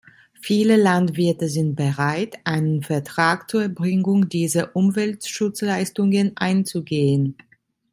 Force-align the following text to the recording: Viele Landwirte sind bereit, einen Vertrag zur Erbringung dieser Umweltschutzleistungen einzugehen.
Viele 0.41 0.77
Landwirte 0.77 1.47
sind 1.47 1.75
bereit, 1.75 2.37
einen 2.43 2.81
Vertrag 2.81 3.47
zur 3.51 3.61
Erbringung 3.61 4.29
dieser 4.29 4.75
Umweltschutzleistungen 4.75 6.35
einzugehen. 6.37 7.37